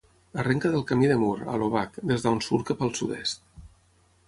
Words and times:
Arrenca 0.43 0.71
del 0.75 0.85
Camí 0.91 1.09
de 1.11 1.17
Mur, 1.23 1.35
a 1.55 1.59
l'Obac, 1.63 2.01
des 2.13 2.25
d'on 2.25 2.41
surt 2.47 2.67
cap 2.73 2.83
al 2.87 2.93
sud-est. 3.03 3.49